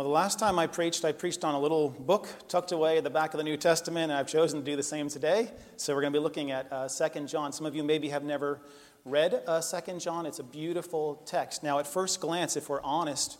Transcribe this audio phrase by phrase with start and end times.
[0.00, 3.04] Well, the last time I preached, I preached on a little book tucked away at
[3.04, 5.50] the back of the New Testament, and I've chosen to do the same today.
[5.76, 7.52] So we're going to be looking at uh, 2 John.
[7.52, 8.62] Some of you maybe have never
[9.04, 10.24] read uh, 2 John.
[10.24, 11.62] It's a beautiful text.
[11.62, 13.36] Now, at first glance, if we're honest,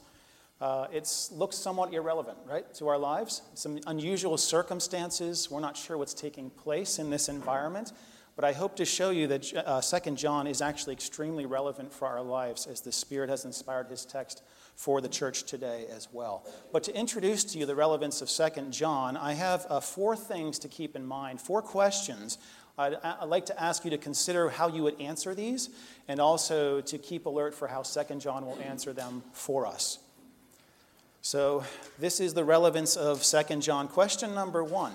[0.61, 3.40] uh, it looks somewhat irrelevant, right, to our lives.
[3.54, 5.50] Some unusual circumstances.
[5.50, 7.95] We're not sure what's taking place in this environment.
[8.37, 12.09] But I hope to show you that uh, 2 John is actually extremely relevant for
[12.09, 14.43] our lives as the Spirit has inspired his text
[14.80, 16.47] for the church today as well.
[16.73, 20.59] But to introduce to you the relevance of 2nd John, I have uh, four things
[20.61, 22.38] to keep in mind, four questions.
[22.79, 25.69] I'd, I'd, like to ask you to consider how you would answer these
[26.09, 29.99] and also to keep alert for how 2nd John will answer them for us.
[31.21, 31.65] So,
[31.99, 33.87] this is the relevance of 2nd John.
[33.87, 34.95] Question number one.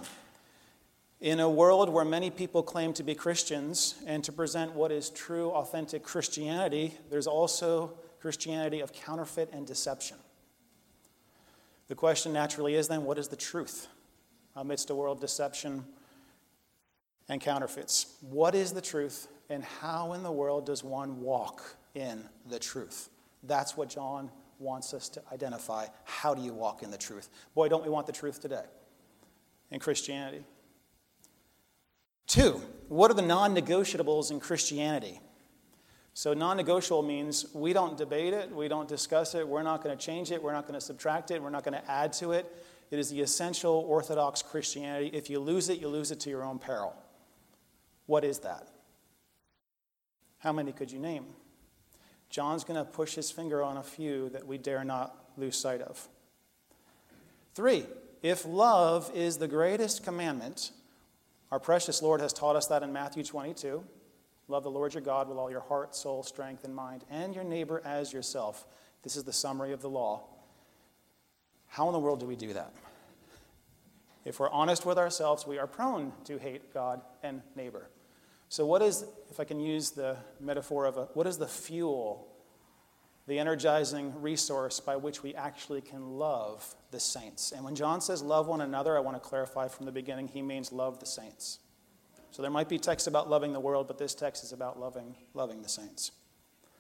[1.26, 5.10] In a world where many people claim to be Christians and to present what is
[5.10, 10.18] true, authentic Christianity, there's also Christianity of counterfeit and deception.
[11.88, 13.88] The question naturally is then what is the truth
[14.56, 15.86] amidst a world of deception
[17.28, 18.18] and counterfeits?
[18.22, 21.64] What is the truth, and how in the world does one walk
[21.96, 23.10] in the truth?
[23.42, 25.88] That's what John wants us to identify.
[26.04, 27.30] How do you walk in the truth?
[27.56, 28.66] Boy, don't we want the truth today
[29.72, 30.44] in Christianity?
[32.28, 35.20] Two, what are the non negotiables in Christianity?
[36.14, 39.96] So, non negotiable means we don't debate it, we don't discuss it, we're not going
[39.96, 42.32] to change it, we're not going to subtract it, we're not going to add to
[42.32, 42.52] it.
[42.92, 45.10] It is the essential Orthodox Christianity.
[45.14, 46.96] If you lose it, you lose it to your own peril.
[48.06, 48.68] What is that?
[50.40, 51.26] How many could you name?
[52.30, 55.82] John's going to push his finger on a few that we dare not lose sight
[55.82, 56.08] of.
[57.56, 57.86] Three,
[58.22, 60.72] if love is the greatest commandment,
[61.52, 63.84] our precious Lord has taught us that in Matthew 22.
[64.48, 67.44] Love the Lord your God with all your heart, soul, strength, and mind, and your
[67.44, 68.66] neighbor as yourself.
[69.04, 70.24] This is the summary of the law.
[71.68, 72.74] How in the world do we do that?
[74.24, 77.90] If we're honest with ourselves, we are prone to hate God and neighbor.
[78.50, 82.28] So, what is, if I can use the metaphor of a, what is the fuel,
[83.28, 87.52] the energizing resource by which we actually can love the saints?
[87.52, 90.42] And when John says love one another, I want to clarify from the beginning, he
[90.42, 91.60] means love the saints.
[92.32, 95.16] So there might be texts about loving the world, but this text is about loving,
[95.34, 96.12] loving the saints.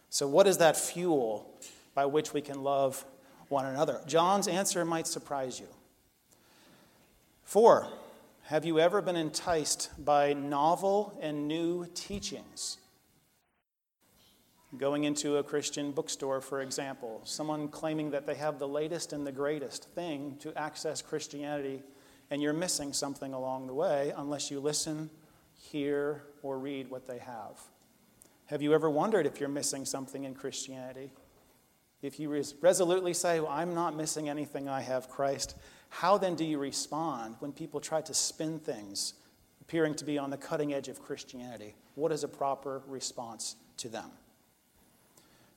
[0.09, 1.59] So, what is that fuel
[1.93, 3.05] by which we can love
[3.49, 4.01] one another?
[4.05, 5.67] John's answer might surprise you.
[7.43, 7.87] Four,
[8.43, 12.77] have you ever been enticed by novel and new teachings?
[14.77, 19.25] Going into a Christian bookstore, for example, someone claiming that they have the latest and
[19.25, 21.83] the greatest thing to access Christianity,
[22.29, 25.09] and you're missing something along the way unless you listen
[25.71, 27.59] hear, or read what they have.
[28.47, 31.11] Have you ever wondered if you're missing something in Christianity?
[32.01, 35.55] If you res- resolutely say, well, I'm not missing anything, I have Christ,
[35.89, 39.13] how then do you respond when people try to spin things
[39.61, 41.75] appearing to be on the cutting edge of Christianity?
[41.95, 44.11] What is a proper response to them?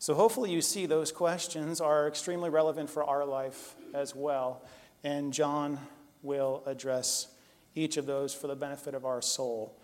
[0.00, 4.62] So, hopefully, you see those questions are extremely relevant for our life as well.
[5.03, 5.81] And John
[6.22, 7.28] will address
[7.75, 9.76] each of those for the benefit of our soul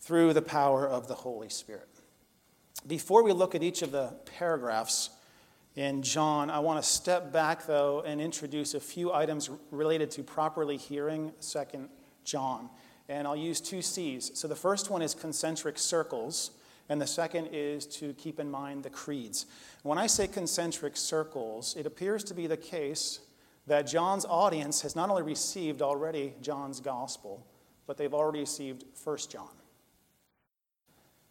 [0.00, 1.88] through the power of the Holy Spirit.
[2.86, 5.10] Before we look at each of the paragraphs
[5.74, 10.22] in John, I want to step back, though, and introduce a few items related to
[10.22, 11.88] properly hearing 2nd
[12.24, 12.70] John.
[13.08, 14.30] And I'll use two C's.
[14.34, 16.52] So the first one is concentric circles,
[16.88, 19.46] and the second is to keep in mind the creeds.
[19.82, 23.20] When I say concentric circles, it appears to be the case
[23.66, 27.46] that John's audience has not only received already John's gospel,
[27.86, 29.48] but they've already received 1 John.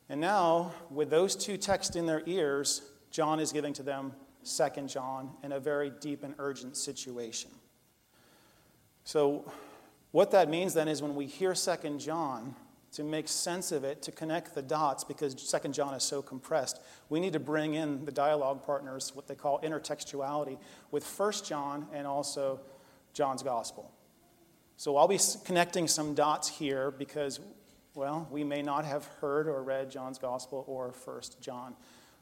[0.10, 4.14] And now, with those two texts in their ears, John is giving to them
[4.44, 7.52] Second John in a very deep and urgent situation.
[9.04, 9.52] So,
[10.12, 12.56] what that means then is when we hear Second John,
[12.98, 16.82] to make sense of it, to connect the dots, because Second John is so compressed,
[17.10, 20.58] we need to bring in the dialogue partners, what they call intertextuality,
[20.90, 22.60] with First John and also
[23.14, 23.92] John's Gospel.
[24.78, 27.40] So I'll be connecting some dots here because
[27.94, 31.76] well, we may not have heard or read John's Gospel or First John.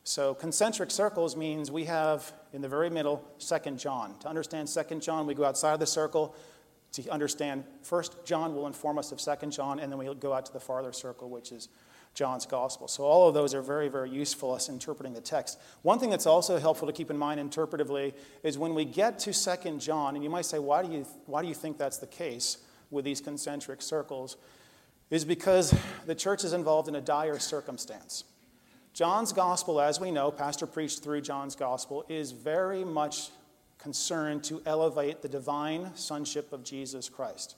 [0.03, 4.19] So concentric circles means we have in the very middle Second John.
[4.19, 6.35] To understand Second John, we go outside of the circle.
[6.95, 10.45] To understand First John will inform us of Second John, and then we go out
[10.47, 11.69] to the farther circle, which is
[12.13, 12.87] John's Gospel.
[12.87, 15.59] So all of those are very, very useful us interpreting the text.
[15.81, 18.13] One thing that's also helpful to keep in mind interpretively
[18.43, 21.41] is when we get to Second John, and you might say, why do you, why
[21.41, 22.59] do you think that's the case
[22.91, 24.37] with these concentric circles?
[25.09, 25.73] is because
[26.05, 28.23] the church is involved in a dire circumstance.
[28.93, 33.29] John's gospel, as we know, Pastor preached through John's gospel, is very much
[33.85, 37.55] concerned to elevate the divine sonship of Jesus Christ.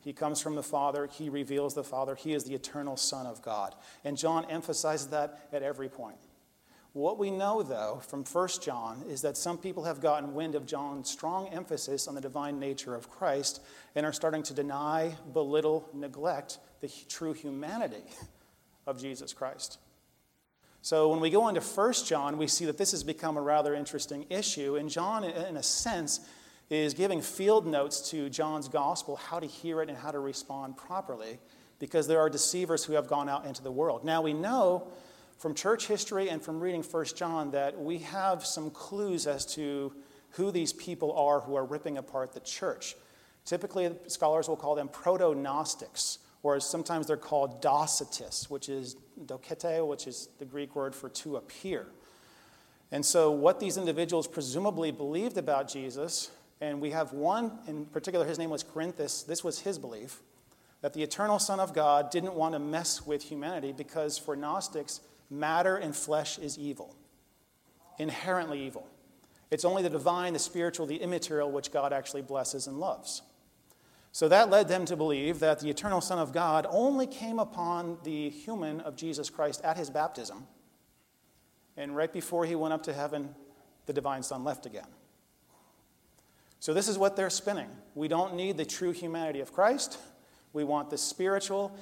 [0.00, 3.42] He comes from the Father, he reveals the Father, he is the eternal Son of
[3.42, 3.74] God.
[4.02, 6.16] And John emphasizes that at every point.
[6.94, 10.64] What we know, though, from 1 John is that some people have gotten wind of
[10.64, 13.60] John's strong emphasis on the divine nature of Christ
[13.94, 18.04] and are starting to deny, belittle, neglect the true humanity
[18.86, 19.76] of Jesus Christ.
[20.82, 23.74] So when we go into 1 John, we see that this has become a rather
[23.74, 24.76] interesting issue.
[24.76, 26.20] And John, in a sense,
[26.70, 30.76] is giving field notes to John's gospel, how to hear it and how to respond
[30.76, 31.38] properly,
[31.78, 34.04] because there are deceivers who have gone out into the world.
[34.04, 34.88] Now we know
[35.38, 39.92] from church history and from reading 1 John that we have some clues as to
[40.30, 42.94] who these people are who are ripping apart the church.
[43.44, 48.96] Typically, scholars will call them proto Gnostics, or sometimes they're called Docetists, which is
[49.26, 51.86] dokete, which is the Greek word for to appear.
[52.92, 58.26] And so, what these individuals presumably believed about Jesus and we have one in particular,
[58.26, 59.26] his name was Cerinthus.
[59.26, 60.20] This was his belief
[60.82, 65.00] that the eternal Son of God didn't want to mess with humanity because for Gnostics,
[65.30, 66.94] matter and flesh is evil,
[67.98, 68.86] inherently evil.
[69.50, 73.22] It's only the divine, the spiritual, the immaterial which God actually blesses and loves.
[74.12, 77.98] So that led them to believe that the eternal Son of God only came upon
[78.02, 80.46] the human of Jesus Christ at his baptism.
[81.76, 83.34] And right before he went up to heaven,
[83.86, 84.86] the divine Son left again.
[86.58, 87.70] So, this is what they're spinning.
[87.94, 89.98] We don't need the true humanity of Christ,
[90.52, 91.74] we want the spiritual.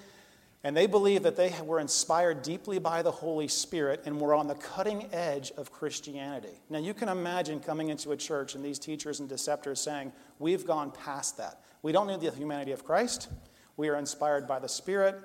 [0.64, 4.48] And they believe that they were inspired deeply by the Holy Spirit and were on
[4.48, 6.60] the cutting edge of Christianity.
[6.68, 10.66] Now, you can imagine coming into a church and these teachers and deceptors saying, We've
[10.66, 11.60] gone past that.
[11.82, 13.28] We don't need the humanity of Christ.
[13.76, 15.16] We are inspired by the Spirit.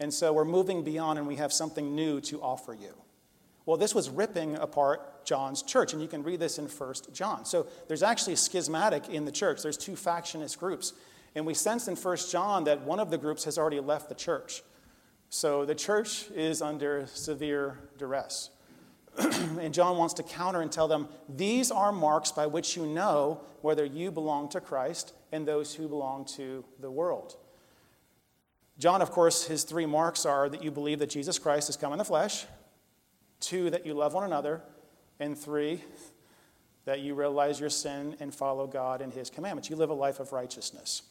[0.00, 2.94] And so we're moving beyond and we have something new to offer you.
[3.64, 7.44] Well, this was ripping apart John's church, and you can read this in 1 John.
[7.44, 9.62] So there's actually schismatic in the church.
[9.62, 10.94] There's two factionist groups.
[11.36, 14.16] And we sense in 1 John that one of the groups has already left the
[14.16, 14.62] church.
[15.30, 18.50] So the church is under severe duress.
[19.18, 23.40] and John wants to counter and tell them these are marks by which you know
[23.60, 27.36] whether you belong to Christ and those who belong to the world.
[28.78, 31.92] John, of course, his three marks are that you believe that Jesus Christ has come
[31.92, 32.46] in the flesh,
[33.42, 34.62] Two, that you love one another.
[35.20, 35.82] And three,
[36.84, 39.68] that you realize your sin and follow God and His commandments.
[39.68, 41.02] You live a life of righteousness.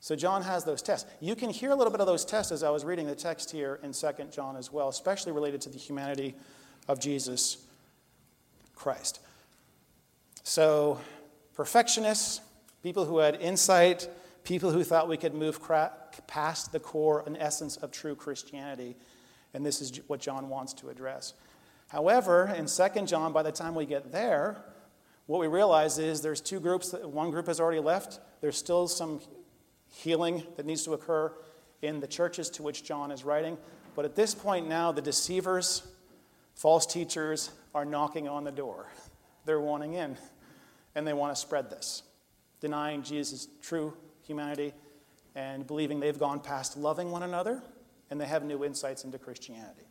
[0.00, 1.08] So John has those tests.
[1.20, 3.50] You can hear a little bit of those tests as I was reading the text
[3.50, 6.34] here in 2 John as well, especially related to the humanity
[6.88, 7.58] of Jesus
[8.74, 9.20] Christ.
[10.44, 11.00] So,
[11.54, 12.40] perfectionists,
[12.82, 14.08] people who had insight,
[14.44, 15.60] people who thought we could move
[16.26, 18.96] past the core and essence of true Christianity.
[19.54, 21.34] And this is what John wants to address.
[21.88, 24.56] However, in 2 John, by the time we get there,
[25.26, 26.90] what we realize is there's two groups.
[26.90, 28.18] that One group has already left.
[28.40, 29.20] There's still some
[29.90, 31.32] healing that needs to occur
[31.82, 33.58] in the churches to which John is writing.
[33.94, 35.86] But at this point now, the deceivers,
[36.54, 38.86] false teachers, are knocking on the door.
[39.44, 40.16] They're wanting in,
[40.94, 42.02] and they want to spread this,
[42.62, 43.92] denying Jesus' true
[44.24, 44.72] humanity
[45.34, 47.60] and believing they've gone past loving one another
[48.08, 49.82] and they have new insights into Christianity.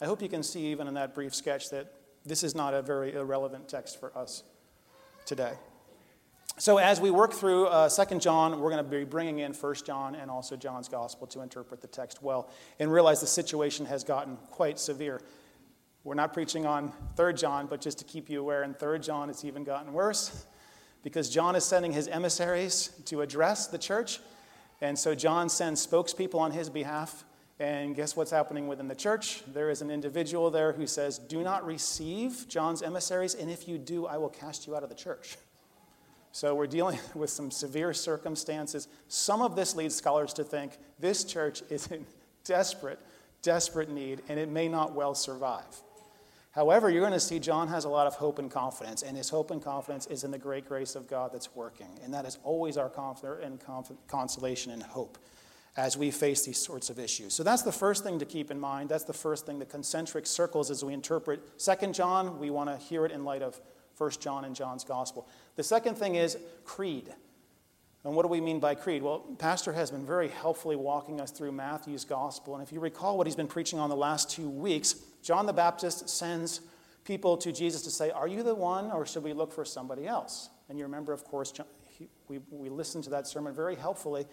[0.00, 1.92] I hope you can see, even in that brief sketch, that
[2.24, 4.44] this is not a very irrelevant text for us
[5.26, 5.52] today.
[6.58, 9.74] So, as we work through uh, 2 John, we're going to be bringing in 1
[9.84, 14.04] John and also John's Gospel to interpret the text well and realize the situation has
[14.04, 15.20] gotten quite severe.
[16.02, 19.28] We're not preaching on 3 John, but just to keep you aware, in 3 John,
[19.28, 20.46] it's even gotten worse
[21.06, 24.18] because John is sending his emissaries to address the church.
[24.80, 27.24] And so, John sends spokespeople on his behalf
[27.60, 29.44] and guess what's happening within the church?
[29.54, 33.78] There is an individual there who says, Do not receive John's emissaries, and if you
[33.78, 35.36] do, I will cast you out of the church.
[36.32, 38.88] So we're dealing with some severe circumstances.
[39.06, 42.04] Some of this leads scholars to think this church is in
[42.44, 42.98] desperate,
[43.42, 45.82] desperate need, and it may not well survive.
[46.56, 49.28] However, you're going to see John has a lot of hope and confidence, and his
[49.28, 52.00] hope and confidence is in the great grace of God that's working.
[52.02, 53.62] And that is always our comfort and
[54.08, 55.18] consolation and hope
[55.76, 57.34] as we face these sorts of issues.
[57.34, 58.88] So that's the first thing to keep in mind.
[58.88, 62.38] That's the first thing, the concentric circles as we interpret 2 John.
[62.38, 63.60] We want to hear it in light of
[63.98, 65.28] 1 John and John's gospel.
[65.56, 67.12] The second thing is creed.
[68.02, 69.02] And what do we mean by creed?
[69.02, 72.54] Well, Pastor has been very helpfully walking us through Matthew's gospel.
[72.54, 74.94] And if you recall what he's been preaching on the last two weeks,
[75.26, 76.60] John the Baptist sends
[77.04, 80.06] people to Jesus to say, Are you the one, or should we look for somebody
[80.06, 80.50] else?
[80.68, 84.26] And you remember, of course, John, he, we, we listened to that sermon very helpfully.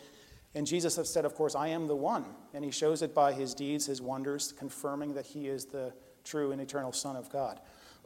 [0.56, 2.26] And Jesus has said, of course, I am the one.
[2.54, 6.52] And he shows it by his deeds, his wonders, confirming that he is the true
[6.52, 7.60] and eternal Son of God.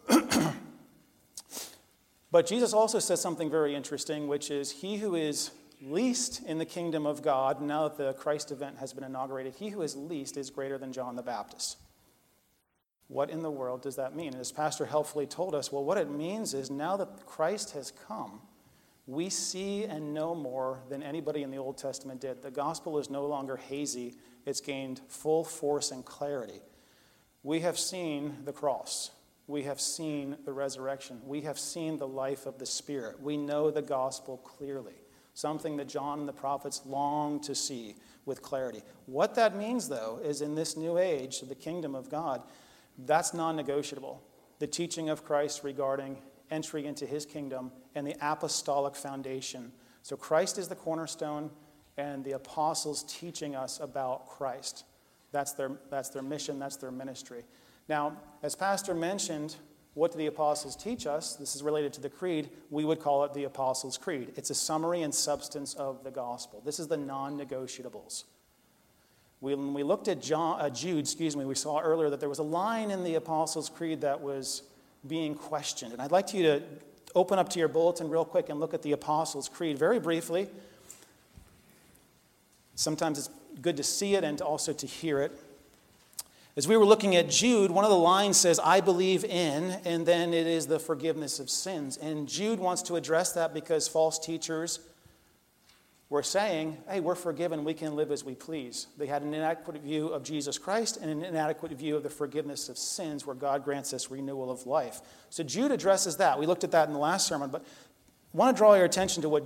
[2.32, 5.52] But Jesus also says something very interesting, which is He who is
[5.82, 9.70] least in the kingdom of God, now that the Christ event has been inaugurated, he
[9.70, 11.78] who is least is greater than John the Baptist.
[13.08, 14.34] What in the world does that mean?
[14.34, 17.92] And as Pastor helpfully told us, well, what it means is now that Christ has
[18.08, 18.42] come,
[19.06, 22.42] we see and know more than anybody in the Old Testament did.
[22.42, 26.60] The gospel is no longer hazy, it's gained full force and clarity.
[27.44, 29.12] We have seen the cross.
[29.48, 31.22] We have seen the resurrection.
[31.26, 33.22] We have seen the life of the Spirit.
[33.22, 34.96] We know the gospel clearly,
[35.34, 37.96] something that John and the prophets long to see
[38.26, 38.82] with clarity.
[39.06, 42.44] What that means, though, is in this new age, the kingdom of God,
[42.98, 44.22] that's non negotiable.
[44.60, 46.18] The teaching of Christ regarding
[46.50, 49.72] entry into his kingdom and the apostolic foundation.
[50.02, 51.52] So Christ is the cornerstone,
[51.98, 54.86] and the apostles teaching us about Christ.
[55.32, 57.44] That's their, that's their mission, that's their ministry.
[57.90, 59.56] Now, as Pastor mentioned,
[59.94, 61.36] what do the apostles teach us?
[61.36, 62.50] This is related to the creed.
[62.70, 64.32] We would call it the Apostles' Creed.
[64.36, 66.62] It's a summary and substance of the gospel.
[66.64, 68.26] This is the non negotiables.
[69.40, 72.40] When we looked at John, uh, Jude, excuse me, we saw earlier that there was
[72.40, 74.64] a line in the Apostles' Creed that was
[75.08, 75.94] being questioned.
[75.94, 76.64] And I'd like you to
[77.14, 80.48] open up to your bulletin real quick and look at the Apostles' Creed very briefly.
[82.76, 83.30] Sometimes it's
[83.62, 85.32] good to see it and also to hear it.
[86.56, 90.08] As we were looking at Jude, one of the lines says, I believe in, and
[90.08, 91.98] then it is the forgiveness of sins.
[91.98, 94.80] And Jude wants to address that because false teachers
[96.10, 98.88] were saying, hey, we're forgiven, we can live as we please.
[98.98, 102.70] They had an inadequate view of Jesus Christ and an inadequate view of the forgiveness
[102.70, 105.02] of sins where God grants us renewal of life.
[105.30, 106.40] So Jude addresses that.
[106.40, 107.62] We looked at that in the last sermon, but
[108.34, 109.46] I want to draw your attention to what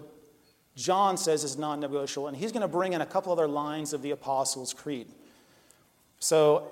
[0.76, 3.92] John says is non negotiable, and he's going to bring in a couple other lines
[3.92, 5.08] of the Apostles' Creed.
[6.20, 6.72] So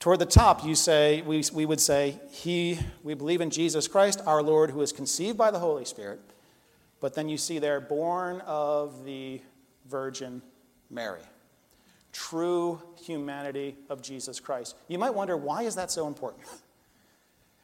[0.00, 4.22] Toward the top, you say, we, we would say, He, we believe in Jesus Christ,
[4.24, 6.20] our Lord, who is conceived by the Holy Spirit.
[7.00, 9.40] But then you see there, born of the
[9.86, 10.42] Virgin
[10.90, 11.22] Mary.
[12.12, 14.76] True humanity of Jesus Christ.
[14.88, 16.44] You might wonder, why is that so important?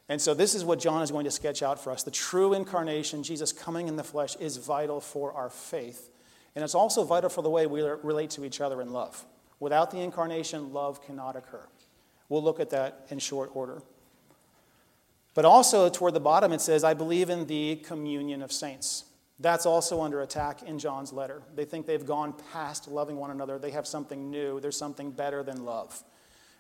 [0.08, 2.04] And so, this is what John is going to sketch out for us.
[2.04, 6.10] The true incarnation, Jesus coming in the flesh, is vital for our faith.
[6.54, 9.24] And it's also vital for the way we relate to each other in love.
[9.58, 11.66] Without the incarnation, love cannot occur.
[12.28, 13.82] We'll look at that in short order.
[15.34, 19.05] But also, toward the bottom, it says, I believe in the communion of saints.
[19.38, 21.42] That's also under attack in John's letter.
[21.54, 23.58] They think they've gone past loving one another.
[23.58, 24.60] They have something new.
[24.60, 26.02] There's something better than love.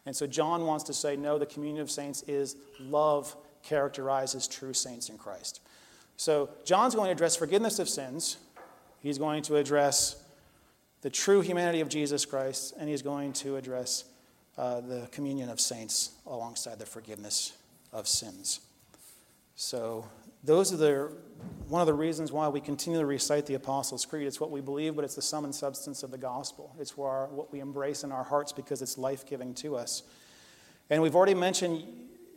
[0.04, 4.72] And so John wants to say, no, the communion of saints is love characterizes true
[4.72, 5.60] saints in Christ.
[6.16, 8.36] So John's going to address forgiveness of sins.
[9.00, 10.22] He's going to address
[11.02, 14.04] the true humanity of Jesus Christ, and he's going to address
[14.56, 17.52] uh, the communion of saints alongside the forgiveness
[17.92, 18.60] of sins.
[19.54, 20.06] So,
[20.46, 21.12] those are the,
[21.68, 24.26] one of the reasons why we continue to recite the Apostles' Creed.
[24.26, 26.74] It's what we believe, but it's the sum and substance of the gospel.
[26.78, 30.04] It's our, what we embrace in our hearts because it's life giving to us.
[30.88, 31.84] And we've already mentioned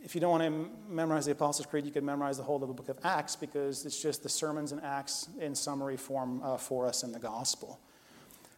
[0.02, 2.68] if you don't want to memorize the Apostles' Creed, you could memorize the whole of
[2.68, 6.56] the book of Acts because it's just the sermons and Acts in summary form uh,
[6.56, 7.78] for us in the gospel.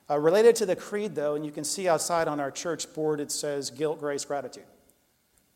[0.09, 3.21] Uh, related to the creed, though, and you can see outside on our church board,
[3.21, 4.65] it says guilt, grace, gratitude.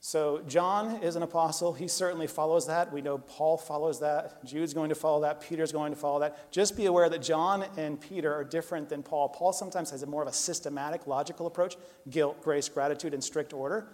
[0.00, 1.73] So John is an apostle.
[1.73, 2.93] He certainly follows that.
[2.93, 4.45] We know Paul follows that.
[4.45, 5.41] Jude's going to follow that.
[5.41, 6.53] Peter's going to follow that.
[6.53, 9.29] Just be aware that John and Peter are different than Paul.
[9.31, 11.76] Paul sometimes has a more of a systematic, logical approach
[12.09, 13.88] guilt, grace, gratitude, in strict order.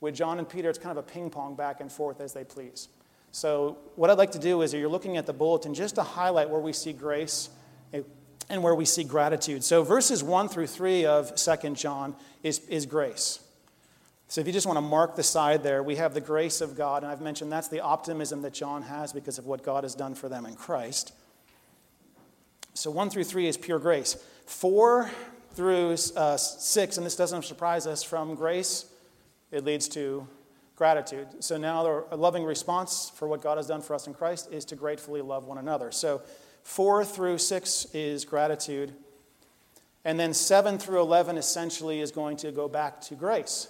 [0.00, 2.42] With John and Peter, it's kind of a ping pong back and forth as they
[2.42, 2.88] please.
[3.30, 6.50] So, what I'd like to do is, you're looking at the bulletin, just to highlight
[6.50, 7.50] where we see grace
[8.50, 9.64] and where we see gratitude.
[9.64, 13.38] So, verses 1 through 3 of 2 John is, is grace.
[14.32, 16.74] So, if you just want to mark the side there, we have the grace of
[16.74, 19.94] God, and I've mentioned that's the optimism that John has because of what God has
[19.94, 21.12] done for them in Christ.
[22.72, 24.16] So, 1 through 3 is pure grace.
[24.46, 25.10] 4
[25.52, 28.86] through uh, 6, and this doesn't surprise us, from grace,
[29.50, 30.26] it leads to
[30.76, 31.28] gratitude.
[31.40, 34.64] So, now a loving response for what God has done for us in Christ is
[34.64, 35.92] to gratefully love one another.
[35.92, 36.22] So,
[36.62, 38.94] 4 through 6 is gratitude.
[40.06, 43.68] And then 7 through 11 essentially is going to go back to grace.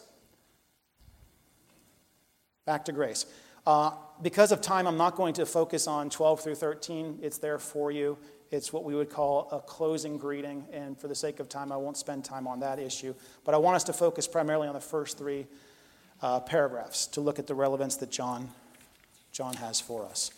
[2.64, 3.26] Back to grace.
[3.66, 7.19] Uh, because of time, I'm not going to focus on 12 through 13.
[7.23, 8.19] It's there for you.
[8.50, 10.64] It's what we would call a closing greeting.
[10.73, 13.14] And for the sake of time, I won't spend time on that issue.
[13.45, 15.47] But I want us to focus primarily on the first three
[16.21, 18.49] uh, paragraphs to look at the relevance that John,
[19.33, 20.31] John has for us.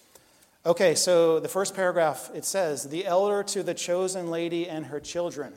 [0.64, 5.00] Okay, so the first paragraph it says, The elder to the chosen lady and her
[5.00, 5.52] children.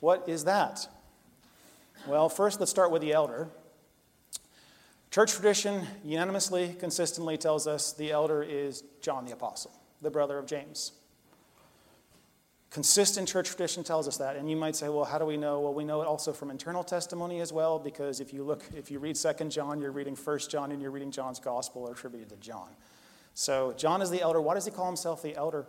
[0.00, 0.86] What is that?
[2.06, 3.48] Well, first let's start with the elder.
[5.10, 9.72] Church tradition unanimously, consistently tells us the elder is John the Apostle.
[10.02, 10.92] the brother of James.
[12.70, 14.36] Consistent church tradition tells us that.
[14.36, 15.58] And you might say, well, how do we know?
[15.60, 18.90] Well, we know it also from internal testimony as well, because if you look, if
[18.90, 22.36] you read 2 John, you're reading 1 John and you're reading John's gospel attributed to
[22.36, 22.68] John.
[23.34, 24.40] So John is the elder.
[24.40, 25.66] Why does he call himself the elder?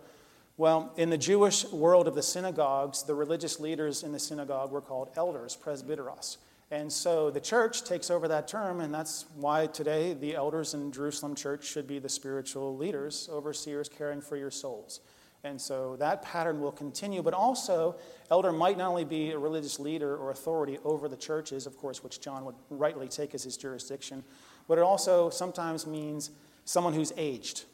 [0.56, 4.80] Well, in the Jewish world of the synagogues, the religious leaders in the synagogue were
[4.80, 6.36] called elders, presbyteros.
[6.72, 10.90] And so the church takes over that term, and that's why today the elders in
[10.90, 15.00] Jerusalem church should be the spiritual leaders, overseers caring for your souls.
[15.44, 17.96] And so that pattern will continue, but also,
[18.30, 22.02] elder might not only be a religious leader or authority over the churches, of course,
[22.02, 24.24] which John would rightly take as his jurisdiction,
[24.66, 26.30] but it also sometimes means
[26.64, 27.64] someone who's aged.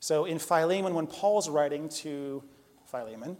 [0.00, 2.42] So in Philemon, when Paul's writing to
[2.84, 3.38] Philemon,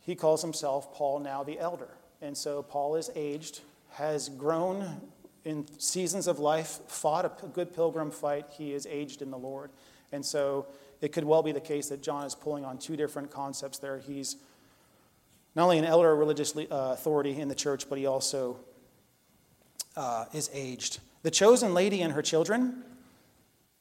[0.00, 1.90] he calls himself Paul now the elder.
[2.22, 3.60] And so Paul is aged,
[3.98, 5.00] has grown
[5.44, 8.46] in seasons of life, fought a good pilgrim fight.
[8.50, 9.70] He is aged in the Lord.
[10.12, 10.66] And so
[11.00, 13.98] it could well be the case that John is pulling on two different concepts there.
[13.98, 14.36] He's
[15.54, 18.58] not only an elder religious uh, authority in the church, but he also
[19.96, 21.00] uh, is aged.
[21.22, 22.84] The chosen lady and her children.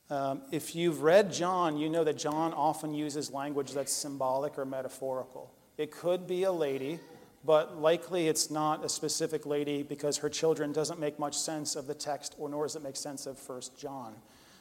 [0.09, 4.65] Um, if you've read John, you know that John often uses language that's symbolic or
[4.65, 5.51] metaphorical.
[5.77, 6.99] It could be a lady,
[7.45, 11.87] but likely it's not a specific lady because her children doesn't make much sense of
[11.87, 14.13] the text, or nor does it make sense of First John.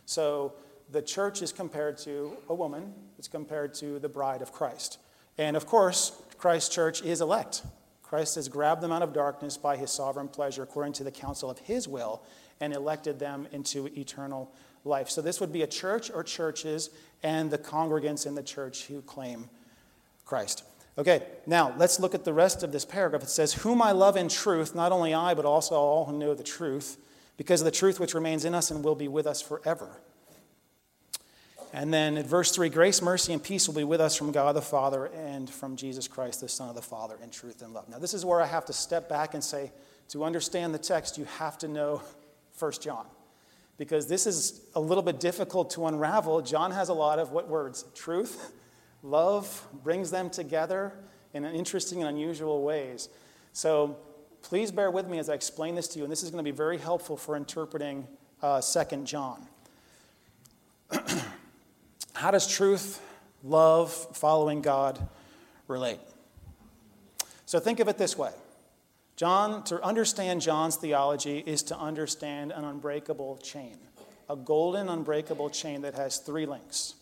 [0.04, 0.54] So
[0.90, 4.99] the church is compared to a woman, it's compared to the bride of Christ.
[5.38, 7.62] And of course, Christ's church is elect.
[8.02, 11.50] Christ has grabbed them out of darkness by his sovereign pleasure according to the counsel
[11.50, 12.23] of his will
[12.61, 14.50] and elected them into eternal
[14.85, 15.11] life.
[15.11, 16.90] So this would be a church or churches
[17.23, 19.50] and the congregants in the church who claim
[20.25, 20.62] Christ.
[20.98, 23.22] Okay, now let's look at the rest of this paragraph.
[23.22, 26.34] It says, Whom I love in truth, not only I, but also all who know
[26.34, 26.96] the truth,
[27.36, 30.00] because of the truth which remains in us and will be with us forever.
[31.72, 34.56] And then at verse 3 grace, mercy, and peace will be with us from God
[34.56, 37.88] the Father and from Jesus Christ, the Son of the Father, in truth and love.
[37.90, 39.72] Now, this is where I have to step back and say,
[40.09, 42.00] to understand the text, you have to know
[42.59, 43.06] 1 John.
[43.76, 46.40] Because this is a little bit difficult to unravel.
[46.40, 47.85] John has a lot of what words?
[47.94, 48.52] Truth,
[49.02, 50.92] love, brings them together
[51.35, 53.09] in interesting and unusual ways.
[53.52, 53.96] So
[54.42, 56.50] please bear with me as I explain this to you, and this is going to
[56.50, 58.06] be very helpful for interpreting
[58.42, 59.46] uh, 2 John.
[62.14, 63.02] How does truth,
[63.42, 65.06] love, following God
[65.68, 65.98] relate?
[67.44, 68.32] So think of it this way
[69.16, 73.76] John, to understand John's theology is to understand an unbreakable chain,
[74.28, 76.94] a golden unbreakable chain that has three links.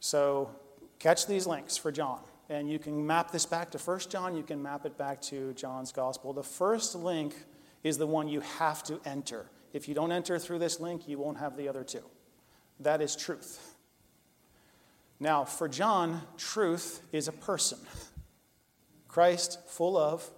[0.00, 0.50] So
[0.98, 2.20] catch these links for John.
[2.48, 5.52] And you can map this back to 1 John, you can map it back to
[5.52, 6.32] John's gospel.
[6.32, 7.34] The first link
[7.84, 9.46] is the one you have to enter.
[9.72, 12.02] If you don't enter through this link, you won't have the other two.
[12.80, 13.76] That is truth.
[15.20, 17.78] Now, for John, truth is a person.
[19.06, 20.28] Christ, full of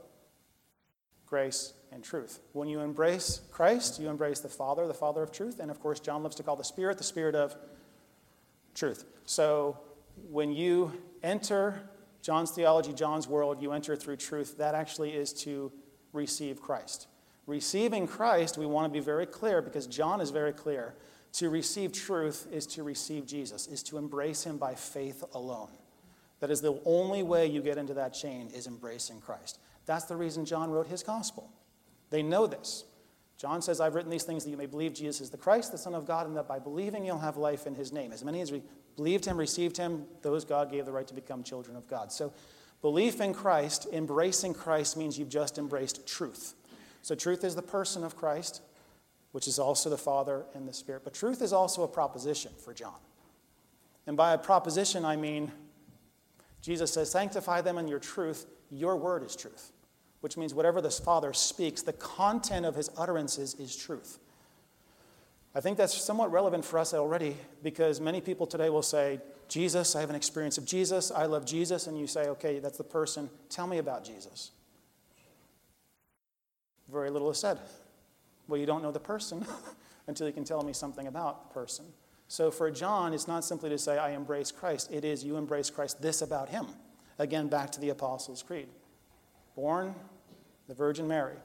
[1.24, 2.40] grace and truth.
[2.52, 6.00] When you embrace Christ, you embrace the Father, the Father of truth, and of course,
[6.00, 7.54] John loves to call the Spirit the Spirit of
[8.74, 9.04] truth.
[9.24, 9.78] So,
[10.30, 11.88] when you enter
[12.20, 14.58] John's theology, John's world, you enter through truth.
[14.58, 15.72] That actually is to
[16.12, 17.08] receive Christ.
[17.46, 20.94] Receiving Christ, we want to be very clear because John is very clear.
[21.34, 25.70] To receive truth is to receive Jesus, is to embrace him by faith alone.
[26.40, 29.58] That is the only way you get into that chain is embracing Christ.
[29.86, 31.50] That's the reason John wrote his gospel.
[32.10, 32.84] They know this.
[33.38, 35.78] John says, I've written these things that you may believe Jesus is the Christ, the
[35.78, 38.12] Son of God, and that by believing you'll have life in his name.
[38.12, 38.62] As many as we
[38.96, 42.12] believed him, received him, those God gave the right to become children of God.
[42.12, 42.32] So,
[42.82, 46.54] belief in Christ, embracing Christ, means you've just embraced truth.
[47.02, 48.62] So, truth is the person of Christ,
[49.32, 51.02] which is also the Father and the Spirit.
[51.02, 52.94] But truth is also a proposition for John.
[54.06, 55.50] And by a proposition, I mean,
[56.60, 58.46] Jesus says, Sanctify them in your truth.
[58.70, 59.72] Your word is truth,
[60.22, 64.18] which means whatever the Father speaks, the content of his utterances is truth.
[65.54, 69.94] I think that's somewhat relevant for us already because many people today will say, Jesus,
[69.94, 72.84] I have an experience of Jesus, I love Jesus, and you say, okay, that's the
[72.84, 73.28] person.
[73.50, 74.52] Tell me about Jesus.
[76.90, 77.58] Very little is said.
[78.48, 79.44] Well, you don't know the person
[80.06, 81.84] until you can tell me something about the person.
[82.28, 84.90] So for John, it's not simply to say, I embrace Christ.
[84.92, 86.66] It is, you embrace Christ, this about him.
[87.18, 88.68] Again, back to the Apostles' Creed.
[89.54, 89.94] Born
[90.72, 91.36] the Virgin Mary,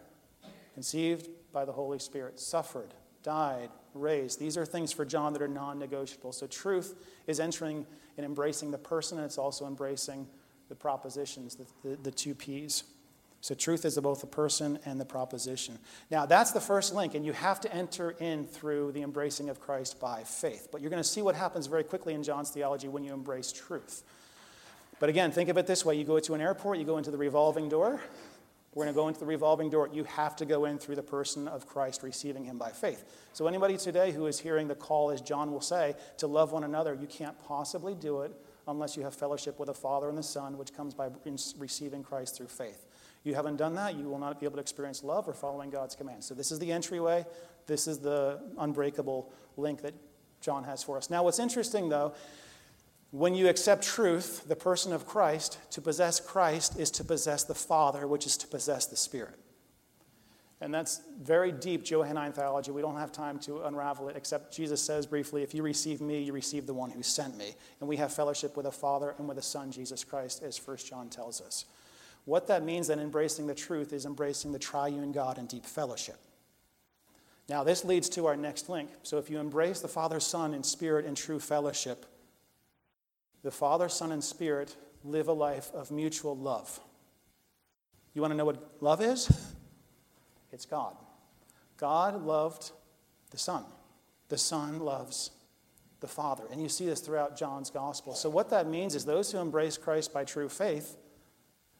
[0.73, 4.39] conceived by the Holy Spirit, suffered, died, raised.
[4.39, 6.31] These are things for John that are non negotiable.
[6.31, 6.95] So truth
[7.27, 7.85] is entering
[8.15, 10.27] and embracing the person, and it's also embracing
[10.69, 12.85] the propositions, the, the, the two P's.
[13.41, 15.77] So, truth is both the person and the proposition.
[16.09, 19.59] Now, that's the first link, and you have to enter in through the embracing of
[19.59, 20.69] Christ by faith.
[20.71, 23.51] But you're going to see what happens very quickly in John's theology when you embrace
[23.51, 24.03] truth.
[24.99, 27.11] But again, think of it this way you go to an airport, you go into
[27.11, 28.01] the revolving door.
[28.77, 29.89] We're going to go into the revolving door.
[29.91, 33.05] You have to go in through the person of Christ, receiving him by faith.
[33.33, 36.63] So, anybody today who is hearing the call, as John will say, to love one
[36.63, 38.31] another, you can't possibly do it
[38.67, 41.09] unless you have fellowship with the Father and the Son, which comes by
[41.57, 42.85] receiving Christ through faith.
[43.23, 45.95] You haven't done that, you will not be able to experience love or following God's
[45.95, 46.27] commands.
[46.27, 47.25] So, this is the entryway.
[47.65, 49.95] This is the unbreakable link that
[50.39, 51.09] John has for us.
[51.09, 52.13] Now, what's interesting, though,
[53.11, 57.55] when you accept truth, the person of Christ, to possess Christ is to possess the
[57.55, 59.35] Father, which is to possess the Spirit.
[60.59, 62.71] And that's very deep Johannine theology.
[62.71, 66.21] We don't have time to unravel it, except Jesus says briefly, If you receive me,
[66.21, 67.53] you receive the one who sent me.
[67.79, 70.77] And we have fellowship with the Father and with the Son, Jesus Christ, as 1
[70.77, 71.65] John tells us.
[72.25, 76.17] What that means then, embracing the truth, is embracing the triune God in deep fellowship.
[77.47, 78.89] Now, this leads to our next link.
[79.03, 82.05] So, if you embrace the Father, Son, and Spirit in true fellowship,
[83.43, 86.79] the Father, Son, and Spirit live a life of mutual love.
[88.13, 89.31] You want to know what love is?
[90.51, 90.95] It's God.
[91.77, 92.71] God loved
[93.31, 93.63] the Son.
[94.29, 95.31] The Son loves
[95.99, 96.43] the Father.
[96.51, 98.15] And you see this throughout John's Gospel.
[98.15, 100.97] So, what that means is those who embrace Christ by true faith,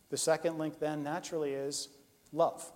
[0.10, 1.90] the second link then naturally is
[2.32, 2.72] love.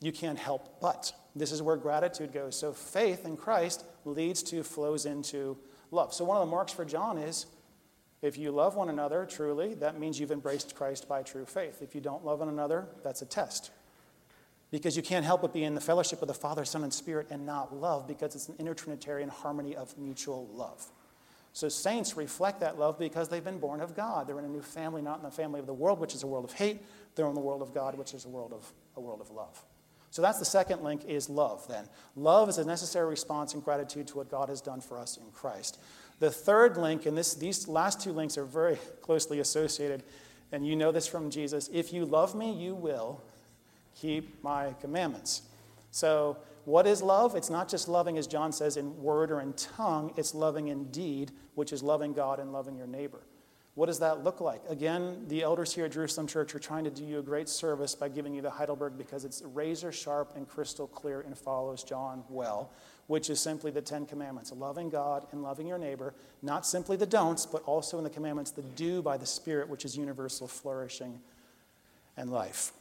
[0.00, 1.12] You can't help but.
[1.34, 2.56] This is where gratitude goes.
[2.56, 5.56] So, faith in Christ leads to, flows into
[5.92, 6.12] love.
[6.12, 7.46] So, one of the marks for John is
[8.22, 11.82] if you love one another truly, that means you've embraced Christ by true faith.
[11.82, 13.70] If you don't love one another, that's a test
[14.72, 17.28] because you can't help but be in the fellowship of the Father, Son, and Spirit
[17.30, 20.90] and not love because it's an intertrinitarian harmony of mutual love.
[21.52, 24.26] So saints reflect that love because they've been born of God.
[24.26, 26.26] They're in a new family, not in the family of the world, which is a
[26.26, 26.80] world of hate.
[27.14, 29.62] They're in the world of God, which is a world of, a world of love.
[30.12, 31.86] So that's the second link is love then.
[32.16, 35.24] Love is a necessary response and gratitude to what God has done for us in
[35.32, 35.80] Christ.
[36.18, 40.02] The third link, and this, these last two links are very closely associated,
[40.52, 43.22] and you know this from Jesus if you love me, you will
[43.94, 45.42] keep my commandments.
[45.90, 47.34] So, what is love?
[47.34, 50.90] It's not just loving, as John says, in word or in tongue, it's loving in
[50.90, 53.22] deed, which is loving God and loving your neighbor.
[53.74, 54.60] What does that look like?
[54.68, 57.94] Again, the elders here at Jerusalem Church are trying to do you a great service
[57.94, 62.22] by giving you the Heidelberg because it's razor sharp and crystal clear and follows John
[62.28, 62.70] well,
[63.06, 67.06] which is simply the Ten Commandments loving God and loving your neighbor, not simply the
[67.06, 71.18] don'ts, but also in the commandments the do by the Spirit, which is universal flourishing
[72.18, 72.72] and life.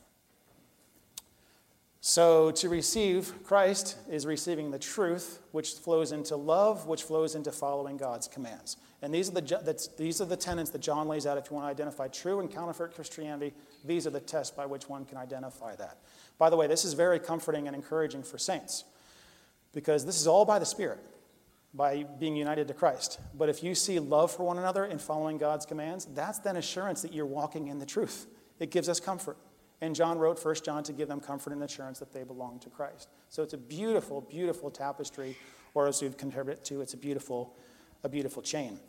[2.03, 7.51] So, to receive Christ is receiving the truth, which flows into love, which flows into
[7.51, 8.75] following God's commands.
[9.01, 11.65] And these are the, these are the tenets that John lays out if you want
[11.65, 13.53] to identify true and counterfeit Christianity.
[13.83, 15.97] These are the tests by which one can identify that.
[16.37, 18.83] By the way, this is very comforting and encouraging for saints
[19.73, 20.99] because this is all by the Spirit,
[21.73, 23.19] by being united to Christ.
[23.33, 27.01] But if you see love for one another and following God's commands, that's then assurance
[27.01, 28.27] that you're walking in the truth.
[28.59, 29.37] It gives us comfort.
[29.83, 32.69] And John wrote 1 John to give them comfort and assurance that they belong to
[32.69, 33.09] Christ.
[33.29, 35.35] So it's a beautiful, beautiful tapestry,
[35.73, 37.55] or as we've compared it to, it's a beautiful,
[38.03, 38.79] a beautiful chain.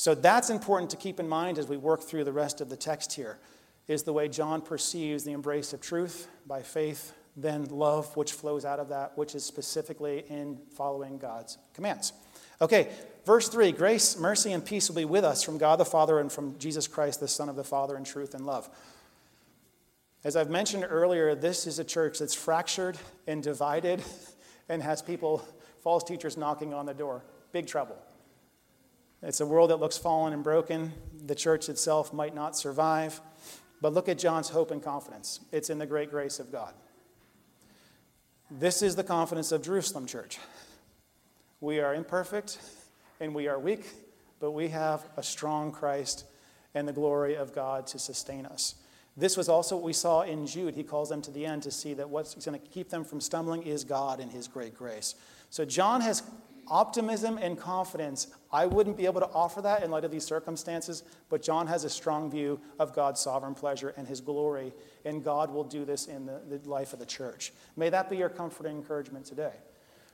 [0.00, 2.76] So that's important to keep in mind as we work through the rest of the
[2.76, 3.38] text here,
[3.86, 8.64] is the way John perceives the embrace of truth by faith, then love, which flows
[8.64, 12.14] out of that, which is specifically in following God's commands.
[12.62, 12.88] Okay,
[13.26, 16.32] verse 3 Grace, mercy, and peace will be with us from God the Father and
[16.32, 18.70] from Jesus Christ, the Son of the Father, in truth and love.
[20.24, 24.02] As I've mentioned earlier, this is a church that's fractured and divided
[24.66, 25.46] and has people,
[25.82, 27.22] false teachers knocking on the door.
[27.52, 27.98] Big trouble.
[29.22, 30.92] It's a world that looks fallen and broken.
[31.26, 33.20] The church itself might not survive.
[33.82, 35.40] But look at John's hope and confidence.
[35.52, 36.74] It's in the great grace of God.
[38.50, 40.38] This is the confidence of Jerusalem Church.
[41.60, 42.58] We are imperfect
[43.20, 43.86] and we are weak,
[44.40, 46.24] but we have a strong Christ
[46.74, 48.76] and the glory of God to sustain us.
[49.16, 50.74] This was also what we saw in Jude.
[50.74, 53.20] He calls them to the end to see that what's going to keep them from
[53.20, 55.14] stumbling is God and His great grace.
[55.50, 56.22] So John has
[56.70, 58.28] optimism and confidence.
[58.52, 61.84] I wouldn't be able to offer that in light of these circumstances, but John has
[61.84, 64.72] a strong view of God's sovereign pleasure and His glory,
[65.04, 67.52] and God will do this in the, the life of the church.
[67.76, 69.52] May that be your comfort and encouragement today.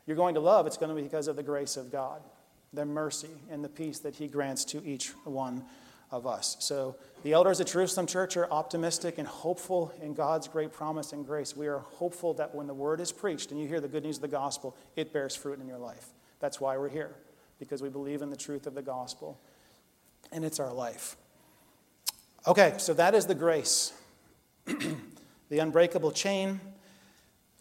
[0.06, 2.22] You're going to love, it's going to be because of the grace of God,
[2.72, 5.64] the mercy, and the peace that He grants to each one
[6.10, 6.56] of us.
[6.60, 11.26] So the elders at Jerusalem Church are optimistic and hopeful in God's great promise and
[11.26, 11.56] grace.
[11.56, 14.16] We are hopeful that when the word is preached and you hear the good news
[14.16, 16.10] of the gospel, it bears fruit in your life.
[16.40, 17.14] That's why we're here,
[17.58, 19.40] because we believe in the truth of the gospel,
[20.32, 21.16] and it's our life.
[22.46, 23.92] Okay, so that is the grace.
[24.64, 26.60] the unbreakable chain,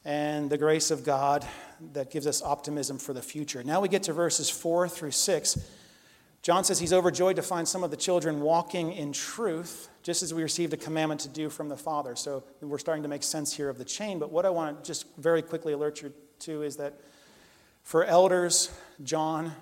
[0.04, 1.46] and the grace of God
[1.94, 3.64] that gives us optimism for the future.
[3.64, 5.58] Now we get to verses 4 through 6.
[6.42, 10.32] John says he's overjoyed to find some of the children walking in truth, just as
[10.32, 12.16] we received a commandment to do from the Father.
[12.16, 14.20] So we're starting to make sense here of the chain.
[14.20, 17.00] But what I want to just very quickly alert you to is that
[17.86, 18.72] for elders,
[19.04, 19.54] John,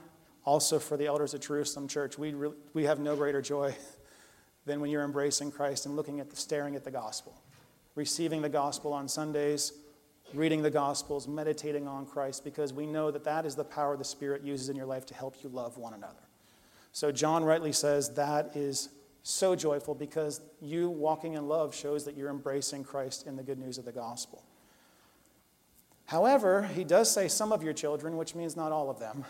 [0.45, 3.75] also for the elders at Jerusalem Church, we, re- we have no greater joy
[4.65, 7.35] than when you're embracing Christ and looking at the, staring at the gospel,
[7.95, 9.73] receiving the gospel on Sundays,
[10.33, 14.05] reading the gospels, meditating on Christ, because we know that that is the power the
[14.05, 16.23] Spirit uses in your life to help you love one another.
[16.93, 18.87] So John rightly says that is
[19.23, 23.59] so joyful because you walking in love shows that you're embracing Christ in the good
[23.59, 24.43] news of the gospel.
[26.13, 29.25] However, he does say some of your children, which means not all of them,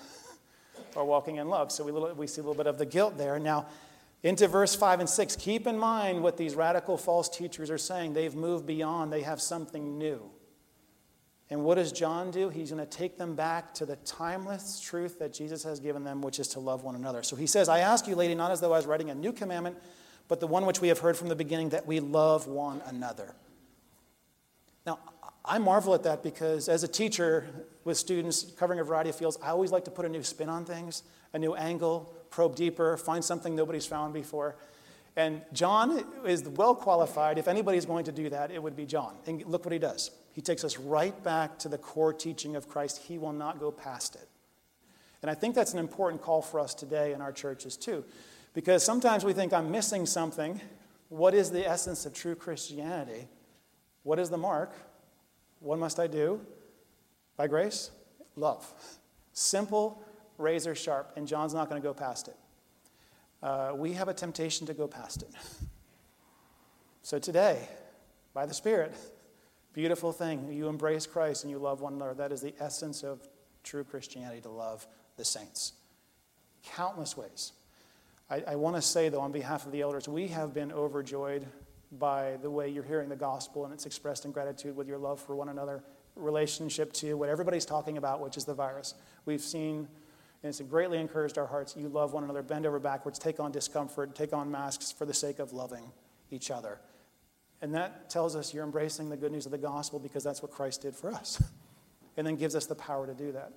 [0.97, 1.71] are walking in love.
[1.71, 3.39] So we, we see a little bit of the guilt there.
[3.39, 3.67] Now,
[4.21, 8.15] into verse 5 and 6, keep in mind what these radical false teachers are saying.
[8.15, 10.29] They've moved beyond, they have something new.
[11.49, 12.49] And what does John do?
[12.49, 16.21] He's going to take them back to the timeless truth that Jesus has given them,
[16.21, 17.23] which is to love one another.
[17.23, 19.31] So he says, I ask you, lady, not as though I was writing a new
[19.31, 19.77] commandment,
[20.27, 23.35] but the one which we have heard from the beginning, that we love one another.
[25.45, 27.45] I marvel at that because as a teacher
[27.83, 30.49] with students covering a variety of fields, I always like to put a new spin
[30.49, 31.03] on things,
[31.33, 34.55] a new angle, probe deeper, find something nobody's found before.
[35.15, 37.37] And John is well qualified.
[37.37, 39.15] If anybody's going to do that, it would be John.
[39.27, 40.11] And look what he does.
[40.31, 43.01] He takes us right back to the core teaching of Christ.
[43.03, 44.27] He will not go past it.
[45.21, 48.03] And I think that's an important call for us today in our churches, too.
[48.53, 50.59] Because sometimes we think I'm missing something.
[51.09, 53.27] What is the essence of true Christianity?
[54.01, 54.75] What is the mark?
[55.63, 56.41] What must I do?
[57.37, 57.89] By grace?
[58.35, 58.71] Love.
[59.31, 60.03] Simple,
[60.37, 62.35] razor sharp, and John's not going to go past it.
[63.41, 65.29] Uh, we have a temptation to go past it.
[67.01, 67.67] So today,
[68.33, 68.93] by the Spirit,
[69.73, 72.13] beautiful thing, you embrace Christ and you love one another.
[72.13, 73.27] That is the essence of
[73.63, 74.85] true Christianity to love
[75.17, 75.73] the saints.
[76.63, 77.53] Countless ways.
[78.29, 81.45] I, I want to say, though, on behalf of the elders, we have been overjoyed
[81.99, 85.19] by the way you're hearing the gospel and it's expressed in gratitude with your love
[85.19, 85.83] for one another,
[86.15, 88.93] relationship to what everybody's talking about, which is the virus.
[89.25, 89.87] We've seen,
[90.43, 93.51] and it's greatly encouraged our hearts, you love one another, bend over backwards, take on
[93.51, 95.91] discomfort, take on masks for the sake of loving
[96.31, 96.79] each other.
[97.61, 100.51] And that tells us you're embracing the good news of the gospel because that's what
[100.51, 101.41] Christ did for us.
[102.15, 103.53] And then gives us the power to do that.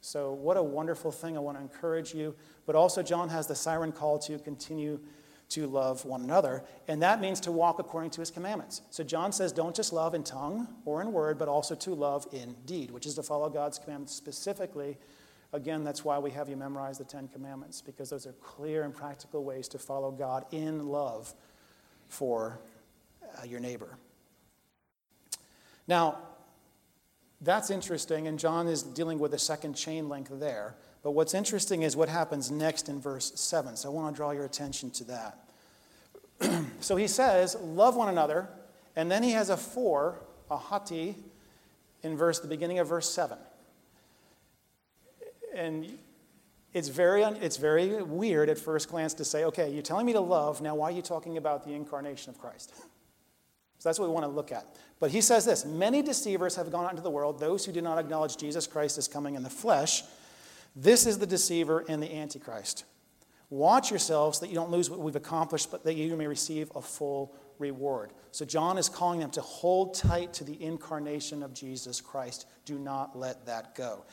[0.00, 1.36] So, what a wonderful thing.
[1.36, 2.34] I want to encourage you.
[2.64, 5.00] But also, John has the siren call to continue
[5.50, 6.64] to love one another.
[6.88, 8.82] And that means to walk according to his commandments.
[8.90, 12.26] So John says, don't just love in tongue or in word, but also to love
[12.32, 14.96] in deed, which is to follow God's commandments specifically.
[15.52, 18.94] Again, that's why we have you memorize the Ten Commandments, because those are clear and
[18.94, 21.34] practical ways to follow God in love
[22.08, 22.60] for
[23.36, 23.98] uh, your neighbor.
[25.88, 26.18] Now,
[27.40, 30.76] that's interesting, and John is dealing with a second chain link there.
[31.02, 33.76] But what's interesting is what happens next in verse 7.
[33.76, 35.38] So I want to draw your attention to that.
[36.80, 38.48] so he says, Love one another.
[38.96, 40.18] And then he has a for,
[40.50, 41.16] a hoti,
[42.02, 43.38] in verse, the beginning of verse 7.
[45.54, 45.98] And
[46.72, 50.20] it's very, it's very weird at first glance to say, okay, you're telling me to
[50.20, 52.72] love, now why are you talking about the incarnation of Christ?
[53.78, 54.66] So that's what we want to look at.
[55.00, 57.80] But he says this Many deceivers have gone out into the world, those who do
[57.80, 60.02] not acknowledge Jesus Christ as coming in the flesh.
[60.76, 62.84] This is the deceiver and the antichrist.
[63.50, 66.80] Watch yourselves that you don't lose what we've accomplished, but that you may receive a
[66.80, 68.12] full reward.
[68.30, 72.46] So, John is calling them to hold tight to the incarnation of Jesus Christ.
[72.64, 74.04] Do not let that go.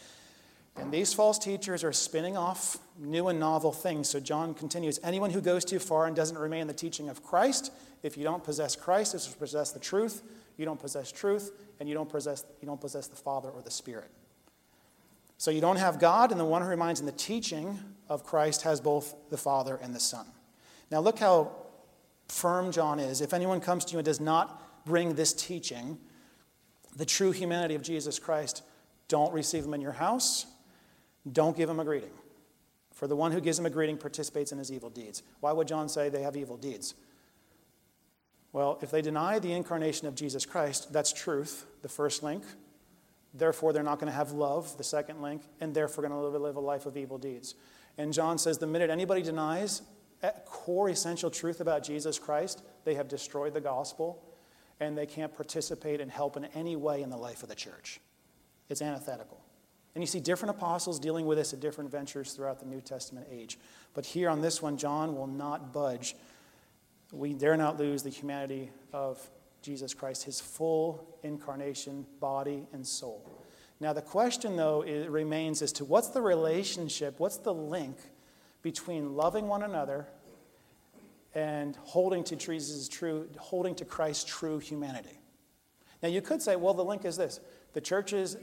[0.76, 4.10] And these false teachers are spinning off new and novel things.
[4.10, 7.24] So, John continues Anyone who goes too far and doesn't remain in the teaching of
[7.24, 10.24] Christ, if you don't possess Christ, if you possess the truth,
[10.58, 13.72] you don't possess truth, and you don't possess, you don't possess the Father or the
[13.72, 14.10] Spirit.
[15.38, 18.64] So you don't have God, and the one who remains in the teaching of Christ
[18.64, 20.26] has both the Father and the Son.
[20.90, 21.52] Now, look how
[22.28, 23.22] firm John is.
[23.22, 25.98] If anyone comes to you and does not bring this teaching,
[26.96, 28.64] the true humanity of Jesus Christ,
[29.08, 30.46] don't receive him in your house,
[31.32, 32.12] don't give him a greeting.
[32.94, 35.22] For the one who gives him a greeting participates in his evil deeds.
[35.40, 36.96] Why would John say they have evil deeds?
[38.54, 42.44] Well, if they deny the incarnation of Jesus Christ, that's truth, the first link.
[43.38, 46.56] Therefore, they're not going to have love, the second link, and therefore going to live
[46.56, 47.56] a life of evil deeds.
[47.98, 49.82] And John says the minute anybody denies
[50.46, 54.24] core essential truth about Jesus Christ, they have destroyed the gospel
[54.80, 58.00] and they can't participate and help in any way in the life of the church.
[58.70, 59.42] It's antithetical.
[59.96, 63.28] And you see different apostles dealing with this at different ventures throughout the New Testament
[63.32, 63.58] age.
[63.96, 66.16] But here on this one, John will not budge.
[67.12, 69.28] We dare not lose the humanity of
[69.68, 73.30] Jesus Christ, his full incarnation, body and soul.
[73.82, 77.98] Now, the question, though, remains as to what's the relationship, what's the link
[78.62, 80.08] between loving one another
[81.36, 85.20] and holding to Jesus' true, holding to Christ's true humanity.
[86.02, 87.42] Now, you could say, well, the link is this
[87.74, 88.38] the church is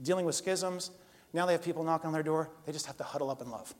[0.00, 0.92] dealing with schisms.
[1.34, 2.48] Now they have people knocking on their door.
[2.64, 3.74] They just have to huddle up in love.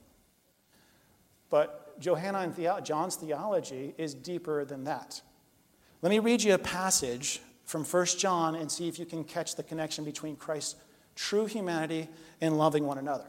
[1.48, 2.54] But Johannine
[2.84, 5.22] John's theology is deeper than that.
[6.00, 9.56] Let me read you a passage from 1 John and see if you can catch
[9.56, 10.76] the connection between Christ's
[11.16, 12.08] true humanity
[12.40, 13.26] and loving one another.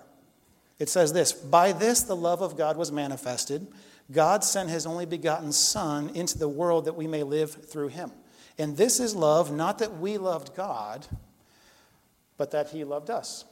[0.78, 3.68] It says this By this the love of God was manifested.
[4.12, 8.12] God sent his only begotten Son into the world that we may live through him.
[8.58, 11.06] And this is love, not that we loved God,
[12.38, 13.46] but that he loved us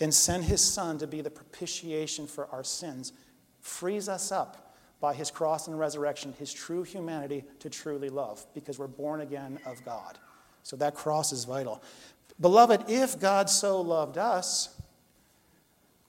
[0.00, 3.12] and sent his Son to be the propitiation for our sins,
[3.60, 4.65] frees us up
[5.00, 9.58] by his cross and resurrection, his true humanity to truly love, because we're born again
[9.66, 10.18] of God.
[10.62, 11.82] So that cross is vital.
[12.40, 14.74] Beloved, if God so loved us,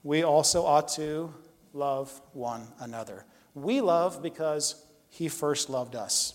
[0.04, 1.34] we also ought to
[1.74, 3.26] love one another.
[3.54, 6.34] We love because he first loved us.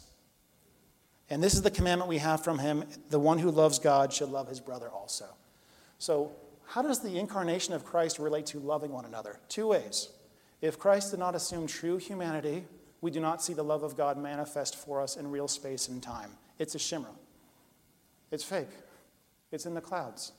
[1.30, 4.28] And this is the commandment we have from him the one who loves God should
[4.28, 5.26] love his brother also.
[5.98, 6.32] So,
[6.66, 9.40] how does the incarnation of Christ relate to loving one another?
[9.48, 10.08] Two ways.
[10.62, 12.64] If Christ did not assume true humanity,
[13.00, 16.00] we do not see the love of God manifest for us in real space and
[16.02, 16.30] time.
[16.58, 17.10] It's a shimmer,
[18.30, 18.70] it's fake,
[19.50, 20.32] it's in the clouds.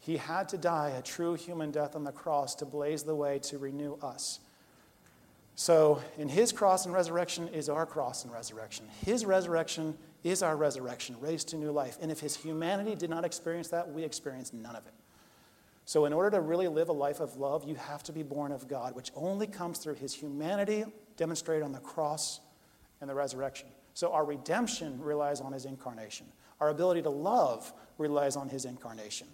[0.00, 3.38] He had to die a true human death on the cross to blaze the way
[3.44, 4.40] to renew us.
[5.54, 8.86] So, in his cross and resurrection is our cross and resurrection.
[9.06, 11.96] His resurrection is our resurrection, raised to new life.
[12.02, 14.92] And if his humanity did not experience that, we experience none of it.
[15.86, 18.52] So, in order to really live a life of love, you have to be born
[18.52, 20.84] of God, which only comes through his humanity
[21.16, 22.40] demonstrated on the cross
[23.00, 23.68] and the resurrection.
[23.92, 26.26] So, our redemption relies on his incarnation.
[26.60, 29.28] Our ability to love relies on his incarnation.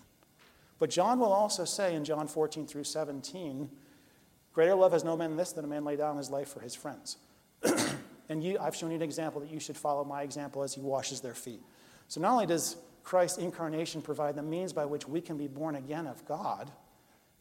[0.80, 3.70] But John will also say in John 14 through 17,
[4.52, 6.60] Greater love has no man than this, than a man lay down his life for
[6.60, 7.18] his friends.
[8.28, 10.80] and you, I've shown you an example that you should follow my example as he
[10.80, 11.60] washes their feet.
[12.08, 12.76] So not only does
[13.10, 16.70] Christ's incarnation provide the means by which we can be born again of God,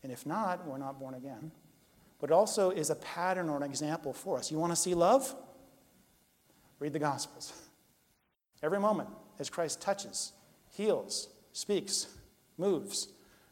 [0.02, 1.52] and if not, we're not born again,
[2.20, 4.52] but it also is a pattern or an example for us.
[4.52, 5.36] You want to see love?
[6.80, 7.54] Read the Gospels.
[8.64, 10.34] Every moment, as Christ touches,
[10.72, 12.08] heals, speaks,
[12.58, 13.10] moves,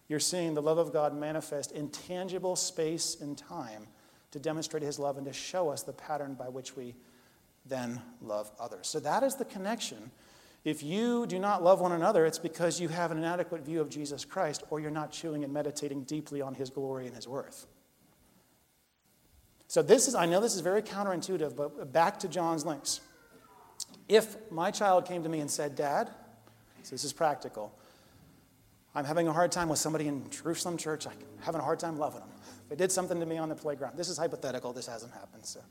[0.07, 3.85] you're seeing the love of God manifest in tangible space and time
[4.31, 6.95] to demonstrate his love and to show us the pattern by which we
[7.67, 8.87] then love others.
[8.87, 10.09] So that is the connection.
[10.67, 13.87] If you do not love one another, it's because you have an inadequate view of
[13.87, 17.67] Jesus Christ or you're not chewing and meditating deeply on his glory and his worth.
[19.69, 22.99] So this is I know this is very counterintuitive, but back to John's links.
[24.09, 26.09] If my child came to me and said, "Dad,
[26.83, 27.73] so this is practical.
[28.93, 31.07] I'm having a hard time with somebody in Jerusalem church.
[31.07, 32.29] I'm having a hard time loving them.
[32.67, 33.95] They did something to me on the playground.
[33.95, 34.73] This is hypothetical.
[34.73, 35.45] This hasn't happened.
[35.45, 35.61] So,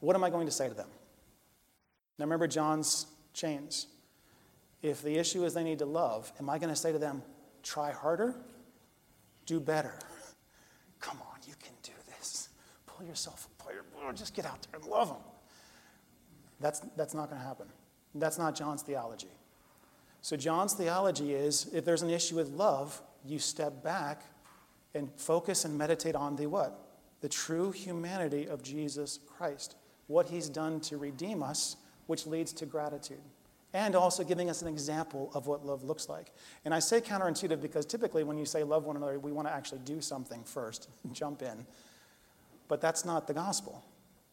[0.00, 0.88] what am I going to say to them?
[2.18, 3.86] Now, remember John's chains.
[4.82, 7.22] If the issue is they need to love, am I going to say to them,
[7.62, 8.34] try harder?
[9.46, 9.94] Do better.
[11.00, 12.48] Come on, you can do this.
[12.86, 13.58] Pull yourself apart.
[14.16, 15.18] Just get out there and love them.
[16.60, 17.66] That's, that's not going to happen.
[18.14, 19.28] That's not John's theology.
[20.22, 24.22] So, John's theology is if there's an issue with love, you step back
[24.94, 26.80] and focus and meditate on the what?
[27.20, 29.76] The true humanity of Jesus Christ,
[30.06, 31.76] what he's done to redeem us,
[32.08, 33.20] which leads to gratitude,
[33.74, 36.32] and also giving us an example of what love looks like.
[36.64, 39.52] And I say counterintuitive because typically when you say love one another, we want to
[39.52, 41.66] actually do something first, jump in.
[42.66, 43.84] But that's not the gospel.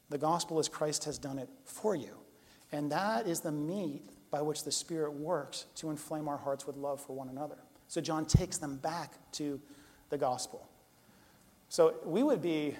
[0.09, 2.15] The gospel is Christ has done it for you.
[2.71, 6.77] And that is the meat by which the Spirit works to inflame our hearts with
[6.77, 7.57] love for one another.
[7.87, 9.59] So John takes them back to
[10.09, 10.67] the gospel.
[11.69, 12.75] So we would be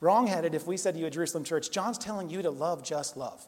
[0.00, 3.16] wrongheaded if we said to you at Jerusalem Church, John's telling you to love just
[3.16, 3.46] love.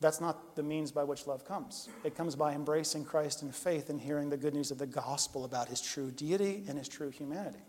[0.00, 1.88] That's not the means by which love comes.
[2.04, 5.44] It comes by embracing Christ in faith and hearing the good news of the gospel
[5.44, 7.64] about his true deity and his true humanity.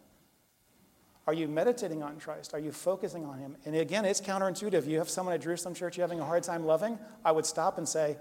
[1.28, 2.54] Are you meditating on Christ?
[2.54, 3.58] Are you focusing on Him?
[3.66, 4.88] And again, it's counterintuitive.
[4.88, 7.78] You have someone at Jerusalem Church you're having a hard time loving, I would stop
[7.78, 8.18] and say,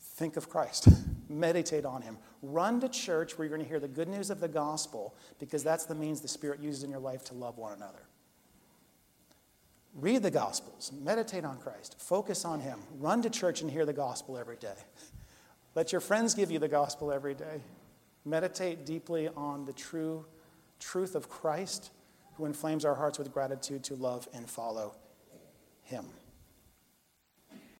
[0.00, 0.88] think of Christ.
[1.28, 2.18] Meditate on Him.
[2.40, 5.64] Run to church where you're going to hear the good news of the gospel because
[5.64, 8.06] that's the means the Spirit uses in your life to love one another.
[9.94, 12.80] Read the Gospels, meditate on Christ, focus on Him.
[12.98, 14.74] Run to church and hear the gospel every day.
[15.74, 17.60] Let your friends give you the gospel every day.
[18.24, 20.24] Meditate deeply on the true
[20.78, 21.90] truth of Christ,
[22.36, 24.94] who inflames our hearts with gratitude to love and follow
[25.82, 26.06] him.